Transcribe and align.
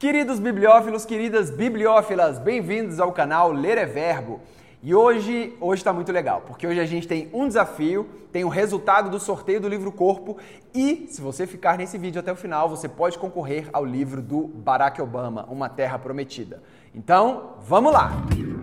Queridos 0.00 0.38
bibliófilos, 0.40 1.04
queridas 1.04 1.50
bibliófilas, 1.50 2.38
bem-vindos 2.38 2.98
ao 2.98 3.12
canal 3.12 3.52
Ler 3.52 3.76
é 3.76 3.84
Verbo. 3.84 4.40
E 4.82 4.94
hoje, 4.94 5.54
hoje 5.60 5.80
está 5.82 5.92
muito 5.92 6.10
legal, 6.10 6.40
porque 6.46 6.66
hoje 6.66 6.80
a 6.80 6.86
gente 6.86 7.06
tem 7.06 7.28
um 7.34 7.46
desafio, 7.46 8.08
tem 8.32 8.42
o 8.42 8.48
resultado 8.48 9.10
do 9.10 9.20
sorteio 9.20 9.60
do 9.60 9.68
livro 9.68 9.92
Corpo 9.92 10.38
e 10.74 11.06
se 11.10 11.20
você 11.20 11.46
ficar 11.46 11.76
nesse 11.76 11.98
vídeo 11.98 12.18
até 12.18 12.32
o 12.32 12.36
final, 12.36 12.66
você 12.66 12.88
pode 12.88 13.18
concorrer 13.18 13.68
ao 13.74 13.84
livro 13.84 14.22
do 14.22 14.40
Barack 14.46 15.02
Obama, 15.02 15.44
Uma 15.50 15.68
Terra 15.68 15.98
Prometida. 15.98 16.62
Então, 16.94 17.56
vamos 17.60 17.92
lá. 17.92 18.08
Música 18.08 18.59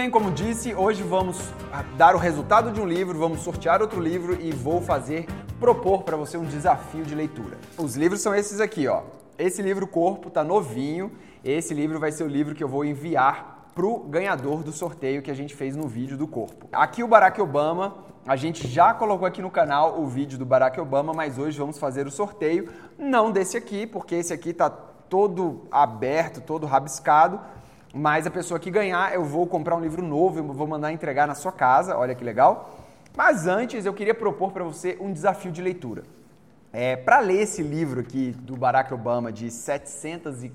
bem, 0.00 0.08
como 0.10 0.30
disse, 0.30 0.74
hoje 0.74 1.02
vamos 1.02 1.52
ah, 1.70 1.84
dar 1.98 2.14
o 2.14 2.18
resultado 2.18 2.70
de 2.72 2.80
um 2.80 2.86
livro, 2.86 3.18
vamos 3.18 3.40
sortear 3.40 3.82
outro 3.82 4.00
livro 4.00 4.34
e 4.40 4.50
vou 4.50 4.80
fazer 4.80 5.26
propor 5.58 6.04
para 6.04 6.16
você 6.16 6.38
um 6.38 6.44
desafio 6.46 7.04
de 7.04 7.14
leitura. 7.14 7.58
Os 7.76 7.96
livros 7.96 8.22
são 8.22 8.34
esses 8.34 8.60
aqui, 8.60 8.88
ó. 8.88 9.02
Esse 9.38 9.60
livro 9.60 9.86
Corpo 9.86 10.30
tá 10.30 10.42
novinho. 10.42 11.12
Esse 11.44 11.74
livro 11.74 12.00
vai 12.00 12.10
ser 12.12 12.24
o 12.24 12.28
livro 12.28 12.54
que 12.54 12.64
eu 12.64 12.68
vou 12.68 12.82
enviar 12.82 13.68
pro 13.74 13.98
ganhador 13.98 14.62
do 14.62 14.72
sorteio 14.72 15.20
que 15.20 15.30
a 15.30 15.34
gente 15.34 15.54
fez 15.54 15.76
no 15.76 15.86
vídeo 15.86 16.16
do 16.16 16.26
Corpo. 16.26 16.66
Aqui 16.72 17.02
o 17.04 17.06
Barack 17.06 17.38
Obama, 17.38 17.98
a 18.26 18.36
gente 18.36 18.66
já 18.68 18.94
colocou 18.94 19.26
aqui 19.28 19.42
no 19.42 19.50
canal 19.50 20.00
o 20.00 20.06
vídeo 20.06 20.38
do 20.38 20.46
Barack 20.46 20.80
Obama, 20.80 21.12
mas 21.14 21.36
hoje 21.36 21.58
vamos 21.58 21.76
fazer 21.78 22.06
o 22.06 22.10
sorteio 22.10 22.70
não 22.98 23.30
desse 23.30 23.54
aqui, 23.54 23.86
porque 23.86 24.14
esse 24.14 24.32
aqui 24.32 24.54
tá 24.54 24.70
todo 24.70 25.66
aberto, 25.70 26.40
todo 26.40 26.64
rabiscado 26.66 27.38
mas 27.92 28.26
a 28.26 28.30
pessoa 28.30 28.60
que 28.60 28.70
ganhar, 28.70 29.12
eu 29.14 29.24
vou 29.24 29.46
comprar 29.46 29.74
um 29.74 29.80
livro 29.80 30.02
novo, 30.02 30.38
eu 30.38 30.44
vou 30.44 30.66
mandar 30.66 30.92
entregar 30.92 31.26
na 31.26 31.34
sua 31.34 31.50
casa, 31.50 31.96
olha 31.96 32.14
que 32.14 32.22
legal. 32.22 32.76
Mas 33.16 33.48
antes, 33.48 33.84
eu 33.84 33.92
queria 33.92 34.14
propor 34.14 34.52
para 34.52 34.62
você 34.62 34.96
um 35.00 35.12
desafio 35.12 35.50
de 35.50 35.60
leitura. 35.60 36.04
É, 36.72 36.94
para 36.94 37.18
ler 37.18 37.40
esse 37.42 37.62
livro 37.64 38.00
aqui 38.00 38.30
do 38.30 38.56
Barack 38.56 38.94
Obama, 38.94 39.32
de 39.32 39.50
700 39.50 40.44
e 40.44 40.52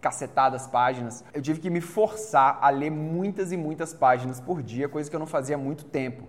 cacetadas 0.00 0.68
páginas, 0.68 1.24
eu 1.34 1.42
tive 1.42 1.58
que 1.58 1.68
me 1.68 1.80
forçar 1.80 2.58
a 2.60 2.70
ler 2.70 2.90
muitas 2.90 3.50
e 3.50 3.56
muitas 3.56 3.92
páginas 3.92 4.38
por 4.38 4.62
dia, 4.62 4.88
coisa 4.88 5.10
que 5.10 5.16
eu 5.16 5.20
não 5.20 5.26
fazia 5.26 5.56
há 5.56 5.58
muito 5.58 5.84
tempo. 5.84 6.22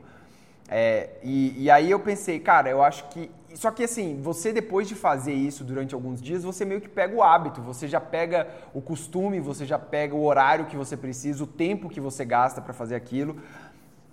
É, 0.67 1.11
e, 1.23 1.63
e 1.63 1.69
aí 1.69 1.91
eu 1.91 2.00
pensei, 2.00 2.39
cara, 2.39 2.69
eu 2.72 2.81
acho 2.81 3.08
que 3.09 3.30
só 3.55 3.72
que 3.72 3.83
assim, 3.83 4.19
você 4.22 4.53
depois 4.53 4.88
de 4.88 4.94
fazer 4.94 5.33
isso 5.33 5.64
durante 5.64 5.95
alguns 5.95 6.22
dias, 6.22 6.44
você 6.44 6.64
meio 6.66 6.80
que 6.80 6.88
pega 6.88 7.16
o 7.16 7.23
hábito, 7.23 7.61
você 7.61 7.88
já 7.88 8.00
pega 8.00 8.47
o 8.75 8.81
costume, 8.81 9.39
você 9.39 9.66
já 9.66 9.80
pega 9.80 10.16
o 10.16 10.23
horário 10.23 10.66
que 10.66 10.75
você 10.78 10.95
precisa, 10.95 11.44
o 11.44 11.47
tempo 11.47 11.89
que 11.89 12.00
você 12.00 12.23
gasta 12.23 12.61
para 12.61 12.73
fazer 12.73 12.95
aquilo. 12.95 13.38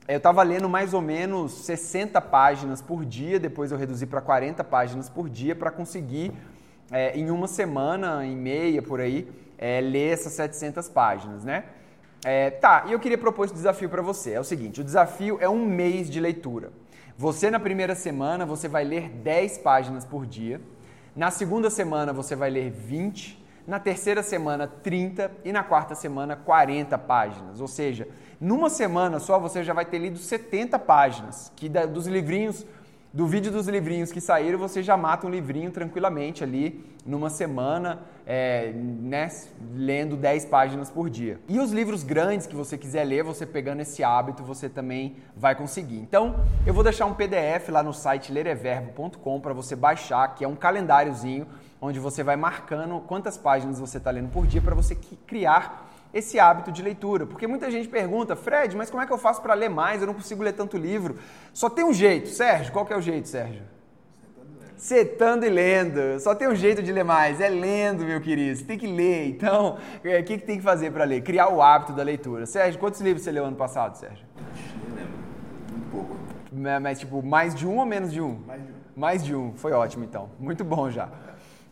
Eu 0.09 0.17
estava 0.17 0.43
lendo 0.43 0.69
mais 0.69 0.95
ou 0.95 1.03
menos 1.03 1.53
60 1.67 2.19
páginas 2.23 2.81
por 2.81 3.05
dia, 3.05 3.39
depois 3.39 3.71
eu 3.73 3.77
reduzi 3.77 4.07
para 4.07 4.21
40 4.23 4.65
páginas 4.65 5.11
por 5.11 5.29
dia 5.29 5.55
para 5.55 5.71
conseguir, 5.71 6.33
é, 6.91 7.17
em 7.19 7.31
uma 7.31 7.47
semana 7.49 8.25
e 8.25 8.35
meia 8.35 8.81
por 8.81 9.01
aí, 9.01 9.29
é, 9.59 9.81
ler 9.83 10.13
essas 10.15 10.33
700 10.35 10.89
páginas, 10.89 11.45
né? 11.45 11.65
É, 12.25 12.51
tá, 12.51 12.85
e 12.89 12.93
eu 12.93 12.99
queria 12.99 13.19
propor 13.19 13.45
esse 13.45 13.55
desafio 13.55 13.89
para 13.89 14.01
você. 14.03 14.33
É 14.33 14.41
o 14.41 14.45
seguinte: 14.45 14.81
o 14.81 14.85
desafio 14.85 15.37
é 15.41 15.49
um 15.49 15.67
mês 15.67 16.09
de 16.09 16.19
leitura. 16.21 16.73
Você, 17.19 17.51
na 17.51 17.59
primeira 17.59 17.95
semana, 17.95 18.45
você 18.45 18.69
vai 18.69 18.85
ler 18.85 19.09
10 19.09 19.59
páginas 19.59 20.05
por 20.05 20.27
dia. 20.27 20.61
Na 21.15 21.31
segunda 21.31 21.71
semana, 21.71 22.13
você 22.13 22.37
vai 22.37 22.51
ler 22.51 22.71
20. 22.71 23.43
Na 23.67 23.79
terceira 23.79 24.23
semana, 24.23 24.67
30. 24.67 25.31
E 25.43 25.51
na 25.51 25.63
quarta 25.65 25.95
semana, 25.95 26.37
40 26.37 26.99
páginas. 26.99 27.59
Ou 27.63 27.67
seja, 27.69 28.07
numa 28.39 28.69
semana 28.69 29.19
só, 29.19 29.39
você 29.39 29.65
já 29.65 29.73
vai 29.73 29.87
ter 29.87 29.97
lido 29.97 30.19
70 30.19 30.79
páginas, 30.79 31.51
que 31.57 31.71
dos 31.71 32.07
livrinhos 32.07 32.67
do 33.17 33.27
vídeo 33.27 33.51
dos 33.51 33.67
livrinhos 33.67 34.13
que 34.13 34.21
saíram, 34.21 34.59
você 34.59 34.83
já 34.83 34.95
mata 34.95 35.27
um 35.27 35.31
livrinho 35.31 35.71
tranquilamente 35.71 36.45
ali 36.45 36.85
numa 37.07 37.31
semana, 37.31 38.01
é, 38.27 38.73
né, 38.75 39.31
lendo 39.75 40.19
10 40.19 40.45
páginas 40.45 40.91
por 40.91 41.09
dia. 41.09 41.41
E 41.49 41.59
os 41.59 41.73
livros 41.73 42.03
grandes 42.03 42.47
que 42.47 42.55
você 42.55 42.77
quiser 42.77 43.05
ler, 43.05 43.23
você 43.25 43.47
pegando 43.47 43.81
esse 43.81 44.05
hábito, 44.05 44.43
você 44.45 44.69
também 44.69 45.17
vai 45.35 45.55
conseguir. 45.55 45.99
Então, 45.99 46.45
eu 46.67 46.75
vou 46.75 46.85
deixar 46.85 47.07
um 47.07 47.15
PDF 47.15 47.71
lá 47.71 47.83
no 47.83 47.95
site 47.95 48.31
lereverbo.com 48.31 49.41
para 49.41 49.55
você 49.55 49.75
baixar, 49.75 50.35
que 50.35 50.45
é 50.45 50.49
um 50.49 50.55
calendáriozinho 50.55 51.47
onde 51.81 51.99
você 51.99 52.23
vai 52.23 52.37
marcando 52.37 53.01
quantas 53.01 53.39
páginas 53.39 53.81
você 53.81 53.97
está 53.97 54.11
lendo 54.11 54.29
por 54.31 54.47
dia 54.47 54.61
para 54.61 54.75
você 54.75 54.95
criar 55.27 55.89
esse 56.13 56.39
hábito 56.39 56.73
de 56.73 56.83
leitura. 56.83 57.27
Porque 57.27 57.47
muita 57.47 57.71
gente 57.71 57.89
pergunta, 57.89 58.37
Fred, 58.37 58.77
mas 58.77 58.91
como 58.91 59.03
é 59.03 59.07
que 59.07 59.13
eu 59.13 59.19
faço 59.19 59.41
para 59.43 59.55
ler 59.55 59.69
mais? 59.69 60.01
Eu 60.01 60.07
não 60.07 60.15
consigo 60.15 60.43
ler 60.43 60.53
tanto 60.53 60.77
livro. 60.77 61.17
Só 61.53 61.69
tem 61.69 61.85
um 61.85 61.93
jeito, 61.93 62.29
Sérgio. 62.29 62.73
Qual 62.73 62.85
que 62.85 62.93
é 62.93 62.97
o 62.97 63.01
jeito, 63.03 63.29
Sérgio? 63.29 63.63
Setando 64.77 65.45
e 65.47 65.49
lendo. 65.49 66.21
Só 66.21 66.35
tem 66.35 66.49
um 66.49 66.55
jeito 66.55 66.83
de 66.83 66.93
ler 66.93 67.05
mais, 67.05 67.41
é 67.41 67.49
lendo, 67.49 68.05
meu 68.05 68.21
querido. 68.21 68.59
Você 68.59 68.65
tem 68.65 68.79
que 68.79 68.87
ler. 68.87 69.29
Então, 69.29 69.79
é, 70.05 70.09
o 70.09 70.13
é, 70.19 70.23
que, 70.23 70.39
que 70.39 70.45
tem 70.45 70.57
que 70.59 70.63
fazer 70.63 70.91
para 70.93 71.05
ler? 71.05 71.23
Criar 71.23 71.49
o 71.49 71.63
hábito 71.63 71.93
da 71.93 72.03
leitura. 72.03 72.47
Sérgio, 72.47 72.79
quantos 72.79 73.01
livros 73.01 73.23
você 73.25 73.33
leu 73.33 73.45
ano 73.47 73.57
passado, 73.57 73.97
Sérgio? 73.97 74.27
Um 74.37 74.93
Muito 75.69 75.91
pouco. 75.91 76.17
Mas, 76.53 76.81
mas, 76.83 77.01
tipo, 77.01 77.23
mais 77.23 77.55
de 77.55 77.67
um 77.67 77.79
ou 77.79 77.87
menos 77.87 78.13
de 78.13 78.21
um? 78.21 78.41
Mais 78.47 78.63
de 78.63 78.69
um. 78.71 78.77
Mais 78.97 79.25
de 79.25 79.35
um. 79.35 79.55
Foi 79.57 79.73
ótimo, 79.73 80.05
então. 80.05 80.31
Muito 80.39 80.63
bom 80.65 80.91
já. 80.91 81.09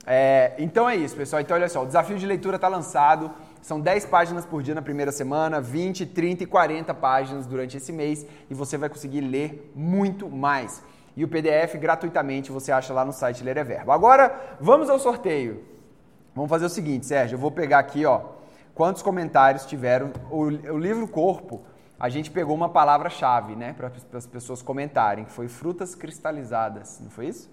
É, 0.06 0.52
então 0.58 0.88
é 0.88 0.96
isso, 0.96 1.14
pessoal. 1.16 1.40
Então, 1.40 1.56
olha 1.56 1.68
só, 1.68 1.82
o 1.82 1.86
desafio 1.86 2.18
de 2.18 2.26
leitura 2.26 2.56
está 2.56 2.68
lançado. 2.68 3.30
São 3.64 3.80
10 3.80 4.04
páginas 4.04 4.44
por 4.44 4.62
dia 4.62 4.74
na 4.74 4.82
primeira 4.82 5.10
semana, 5.10 5.58
20, 5.58 6.04
30 6.04 6.42
e 6.42 6.46
40 6.46 6.92
páginas 6.92 7.46
durante 7.46 7.78
esse 7.78 7.94
mês 7.94 8.26
e 8.50 8.52
você 8.52 8.76
vai 8.76 8.90
conseguir 8.90 9.22
ler 9.22 9.72
muito 9.74 10.28
mais. 10.28 10.82
E 11.16 11.24
o 11.24 11.28
PDF 11.28 11.76
gratuitamente 11.80 12.52
você 12.52 12.70
acha 12.70 12.92
lá 12.92 13.06
no 13.06 13.12
site 13.14 13.42
Ler 13.42 13.56
é 13.56 13.64
Verbo. 13.64 13.90
Agora, 13.92 14.58
vamos 14.60 14.90
ao 14.90 14.98
sorteio. 14.98 15.64
Vamos 16.34 16.50
fazer 16.50 16.66
o 16.66 16.68
seguinte, 16.68 17.06
Sérgio, 17.06 17.36
eu 17.36 17.38
vou 17.38 17.50
pegar 17.50 17.78
aqui, 17.78 18.04
ó, 18.04 18.20
quantos 18.74 19.00
comentários 19.00 19.64
tiveram 19.64 20.12
o, 20.30 20.40
o 20.44 20.78
livro 20.78 21.08
Corpo 21.08 21.62
a 21.98 22.10
gente 22.10 22.30
pegou 22.30 22.54
uma 22.54 22.68
palavra-chave, 22.68 23.56
né, 23.56 23.72
para 23.72 23.90
as 24.12 24.26
pessoas 24.26 24.60
comentarem, 24.60 25.24
que 25.24 25.30
foi 25.32 25.48
frutas 25.48 25.94
cristalizadas, 25.94 26.98
não 27.00 27.08
foi 27.08 27.28
isso? 27.28 27.48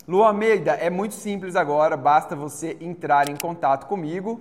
Luan 0.08 0.28
Almeida, 0.28 0.72
é 0.72 0.88
muito 0.88 1.14
simples 1.14 1.54
agora, 1.54 1.96
basta 1.98 2.34
você 2.34 2.78
entrar 2.80 3.28
em 3.28 3.36
contato 3.36 3.86
comigo. 3.86 4.40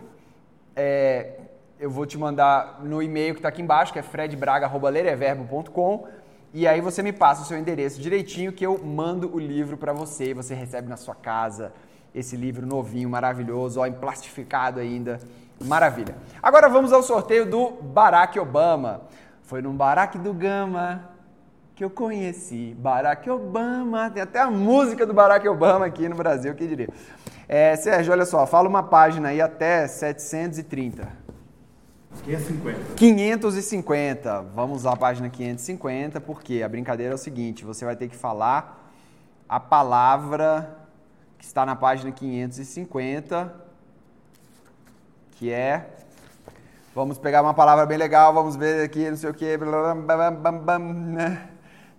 É, 0.75 1.39
eu 1.81 1.89
vou 1.89 2.05
te 2.05 2.15
mandar 2.15 2.79
no 2.83 3.01
e-mail 3.01 3.33
que 3.33 3.39
está 3.39 3.49
aqui 3.49 3.59
embaixo, 3.63 3.91
que 3.91 3.97
é 3.97 4.03
fredbraga.leireverbo.com. 4.03 6.05
E 6.53 6.67
aí 6.67 6.79
você 6.79 7.01
me 7.01 7.11
passa 7.11 7.41
o 7.41 7.45
seu 7.45 7.57
endereço 7.57 7.99
direitinho 7.99 8.51
que 8.53 8.63
eu 8.63 8.77
mando 8.77 9.33
o 9.35 9.39
livro 9.39 9.75
para 9.77 9.91
você 9.91 10.25
e 10.25 10.33
você 10.35 10.53
recebe 10.53 10.87
na 10.87 10.95
sua 10.95 11.15
casa 11.15 11.73
esse 12.13 12.35
livro 12.37 12.67
novinho, 12.67 13.09
maravilhoso, 13.09 13.79
ó, 13.79 13.85
emplastificado 13.87 14.79
ainda. 14.79 15.19
Maravilha. 15.65 16.15
Agora 16.43 16.69
vamos 16.69 16.93
ao 16.93 17.01
sorteio 17.01 17.47
do 17.49 17.71
Barack 17.71 18.39
Obama. 18.39 19.01
Foi 19.41 19.59
num 19.61 19.73
Barack 19.75 20.19
do 20.19 20.33
Gama 20.35 21.09
que 21.73 21.83
eu 21.83 21.89
conheci 21.89 22.75
Barack 22.77 23.27
Obama. 23.27 24.11
Tem 24.11 24.21
até 24.21 24.39
a 24.39 24.51
música 24.51 25.03
do 25.05 25.13
Barack 25.15 25.47
Obama 25.47 25.85
aqui 25.87 26.07
no 26.07 26.15
Brasil, 26.15 26.53
quem 26.53 26.67
diria. 26.67 26.89
É, 27.49 27.75
Sérgio, 27.75 28.13
olha 28.13 28.25
só, 28.27 28.45
fala 28.45 28.69
uma 28.69 28.83
página 28.83 29.29
aí 29.29 29.41
até 29.41 29.87
730. 29.87 31.21
550. 32.23 32.93
550. 32.97 34.41
Vamos 34.53 34.85
à 34.85 34.95
página 34.95 35.29
550, 35.29 36.19
porque 36.21 36.61
a 36.61 36.69
brincadeira 36.69 37.13
é 37.13 37.15
o 37.15 37.17
seguinte: 37.17 37.63
você 37.65 37.85
vai 37.85 37.95
ter 37.95 38.07
que 38.07 38.15
falar 38.15 38.91
a 39.47 39.59
palavra 39.59 40.77
que 41.37 41.45
está 41.45 41.65
na 41.65 41.75
página 41.75 42.11
550, 42.11 43.53
que 45.31 45.51
é. 45.51 45.95
Vamos 46.93 47.17
pegar 47.17 47.41
uma 47.41 47.53
palavra 47.53 47.85
bem 47.85 47.97
legal, 47.97 48.33
vamos 48.33 48.57
ver 48.57 48.83
aqui, 48.83 49.09
não 49.09 49.15
sei 49.15 49.29
o 49.29 49.33
que. 49.33 49.57
Né? 49.57 51.49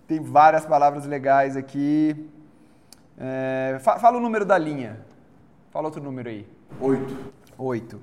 Tem 0.07 0.19
várias 0.19 0.65
palavras 0.67 1.05
legais 1.07 1.57
aqui. 1.57 2.29
É, 3.17 3.77
fala 3.81 4.17
o 4.17 4.21
número 4.21 4.45
da 4.45 4.57
linha. 4.57 4.99
Fala 5.71 5.85
outro 5.87 6.01
número 6.01 6.29
aí. 6.29 6.47
Oito. 6.79 7.17
Oito. 7.57 7.99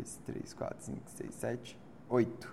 2, 0.00 0.18
3, 0.26 0.52
4, 0.54 0.76
5, 0.80 0.98
6, 1.16 1.32
7, 1.34 1.76
8. 2.10 2.48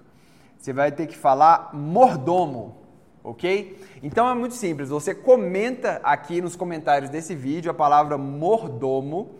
Você 0.57 0.71
vai 0.71 0.91
ter 0.91 1.07
que 1.07 1.17
falar 1.17 1.71
mordomo, 1.73 2.75
ok? 3.23 3.81
Então 4.03 4.29
é 4.29 4.35
muito 4.35 4.53
simples. 4.53 4.89
Você 4.89 5.15
comenta 5.15 5.99
aqui 6.03 6.39
nos 6.39 6.55
comentários 6.55 7.09
desse 7.09 7.33
vídeo 7.33 7.71
a 7.71 7.73
palavra 7.73 8.15
mordomo. 8.17 9.31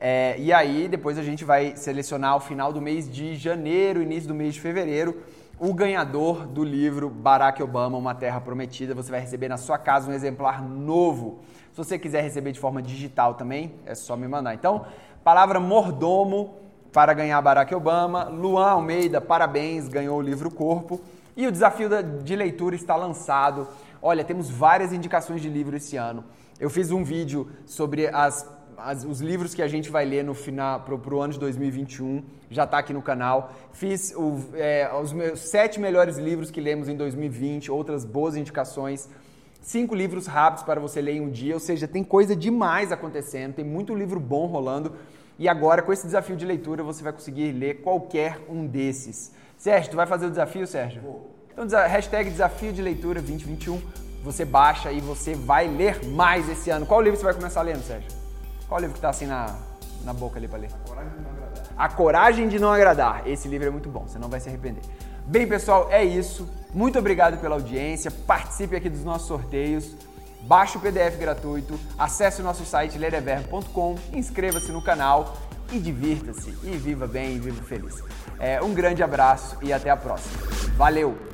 É, 0.00 0.34
e 0.38 0.50
aí 0.52 0.88
depois 0.88 1.18
a 1.18 1.22
gente 1.22 1.44
vai 1.44 1.76
selecionar 1.76 2.32
ao 2.32 2.40
final 2.40 2.72
do 2.72 2.80
mês 2.80 3.10
de 3.10 3.36
janeiro, 3.36 4.02
início 4.02 4.28
do 4.28 4.34
mês 4.34 4.54
de 4.54 4.60
fevereiro, 4.60 5.22
o 5.60 5.74
ganhador 5.74 6.46
do 6.46 6.64
livro 6.64 7.08
Barack 7.10 7.62
Obama, 7.62 7.98
Uma 7.98 8.14
Terra 8.14 8.40
Prometida. 8.40 8.94
Você 8.94 9.10
vai 9.10 9.20
receber 9.20 9.48
na 9.48 9.58
sua 9.58 9.76
casa 9.76 10.10
um 10.10 10.14
exemplar 10.14 10.62
novo. 10.62 11.40
Se 11.70 11.76
você 11.76 11.98
quiser 11.98 12.22
receber 12.22 12.50
de 12.52 12.58
forma 12.58 12.80
digital 12.82 13.34
também, 13.34 13.74
é 13.84 13.94
só 13.94 14.16
me 14.16 14.26
mandar. 14.26 14.54
Então, 14.54 14.86
palavra 15.22 15.60
mordomo 15.60 16.56
para 16.92 17.12
ganhar 17.14 17.40
Barack 17.40 17.74
Obama. 17.74 18.24
Luan 18.24 18.68
Almeida, 18.68 19.20
parabéns, 19.20 19.88
ganhou 19.88 20.18
o 20.18 20.22
livro 20.22 20.50
Corpo. 20.50 21.00
E 21.34 21.46
o 21.46 21.52
desafio 21.52 21.88
de 22.22 22.36
leitura 22.36 22.76
está 22.76 22.94
lançado. 22.94 23.66
Olha, 24.02 24.22
temos 24.22 24.50
várias 24.50 24.92
indicações 24.92 25.40
de 25.40 25.48
livro 25.48 25.74
esse 25.76 25.96
ano. 25.96 26.22
Eu 26.60 26.68
fiz 26.68 26.90
um 26.90 27.02
vídeo 27.02 27.48
sobre 27.64 28.08
as, 28.08 28.46
as, 28.76 29.04
os 29.04 29.20
livros 29.22 29.54
que 29.54 29.62
a 29.62 29.68
gente 29.68 29.88
vai 29.90 30.04
ler 30.04 30.22
no 30.22 30.34
final 30.34 30.80
para 30.80 30.94
o 31.14 31.20
ano 31.20 31.32
de 31.32 31.38
2021, 31.40 32.22
já 32.50 32.64
está 32.64 32.78
aqui 32.78 32.92
no 32.92 33.00
canal. 33.00 33.52
Fiz 33.72 34.12
o, 34.14 34.38
é, 34.54 34.90
os 35.02 35.14
meus 35.14 35.40
sete 35.40 35.80
melhores 35.80 36.18
livros 36.18 36.50
que 36.50 36.60
lemos 36.60 36.88
em 36.90 36.96
2020, 36.96 37.70
outras 37.70 38.04
boas 38.04 38.36
indicações. 38.36 39.08
Cinco 39.62 39.94
livros 39.94 40.26
rápidos 40.26 40.64
para 40.64 40.78
você 40.78 41.00
ler 41.00 41.14
em 41.14 41.20
um 41.22 41.30
dia, 41.30 41.54
ou 41.54 41.60
seja, 41.60 41.88
tem 41.88 42.04
coisa 42.04 42.36
demais 42.36 42.92
acontecendo, 42.92 43.54
tem 43.54 43.64
muito 43.64 43.94
livro 43.94 44.20
bom 44.20 44.44
rolando. 44.46 44.92
E 45.42 45.48
agora, 45.48 45.82
com 45.82 45.92
esse 45.92 46.06
desafio 46.06 46.36
de 46.36 46.44
leitura, 46.46 46.84
você 46.84 47.02
vai 47.02 47.12
conseguir 47.12 47.50
ler 47.50 47.80
qualquer 47.82 48.38
um 48.48 48.64
desses. 48.64 49.32
Sérgio, 49.58 49.90
tu 49.90 49.96
vai 49.96 50.06
fazer 50.06 50.26
o 50.26 50.30
desafio, 50.30 50.64
Sérgio? 50.68 51.02
Vou. 51.02 51.34
Então, 51.52 51.66
hashtag 51.80 52.30
desafio 52.30 52.72
de 52.72 52.80
leitura 52.80 53.20
2021. 53.20 53.82
Você 54.22 54.44
baixa 54.44 54.92
e 54.92 55.00
você 55.00 55.34
vai 55.34 55.66
ler 55.66 56.00
mais 56.06 56.48
esse 56.48 56.70
ano. 56.70 56.86
Qual 56.86 57.00
livro 57.00 57.18
você 57.18 57.24
vai 57.24 57.34
começar 57.34 57.60
lendo, 57.62 57.82
Sérgio? 57.82 58.08
Qual 58.68 58.80
livro 58.80 58.94
que 58.94 59.00
tá 59.00 59.08
assim 59.08 59.26
na, 59.26 59.58
na 60.04 60.12
boca 60.14 60.38
ali 60.38 60.46
para 60.46 60.58
ler? 60.60 60.70
A 60.70 60.72
Coragem 60.86 60.86
de 61.08 61.24
Não 61.26 61.32
Agradar. 61.32 61.72
A 61.76 61.88
Coragem 61.88 62.48
de 62.48 62.58
Não 62.60 62.72
Agradar. 62.72 63.22
Esse 63.26 63.48
livro 63.48 63.66
é 63.66 63.70
muito 63.70 63.88
bom, 63.88 64.06
você 64.06 64.20
não 64.20 64.28
vai 64.28 64.38
se 64.38 64.48
arrepender. 64.48 64.82
Bem, 65.26 65.48
pessoal, 65.48 65.88
é 65.90 66.04
isso. 66.04 66.48
Muito 66.72 67.00
obrigado 67.00 67.40
pela 67.40 67.56
audiência. 67.56 68.12
Participe 68.12 68.76
aqui 68.76 68.88
dos 68.88 69.02
nossos 69.02 69.26
sorteios. 69.26 69.92
Baixe 70.44 70.76
o 70.76 70.80
PDF 70.80 71.16
gratuito, 71.18 71.78
acesse 71.96 72.40
o 72.40 72.44
nosso 72.44 72.64
site 72.64 72.98
lereverb.com, 72.98 73.96
inscreva-se 74.12 74.72
no 74.72 74.82
canal 74.82 75.36
e 75.70 75.78
divirta-se, 75.78 76.50
e 76.64 76.76
viva 76.76 77.06
bem, 77.06 77.36
e 77.36 77.38
viva 77.38 77.62
feliz. 77.62 78.02
É, 78.40 78.60
um 78.60 78.74
grande 78.74 79.02
abraço 79.04 79.56
e 79.62 79.72
até 79.72 79.88
a 79.90 79.96
próxima. 79.96 80.36
Valeu! 80.76 81.32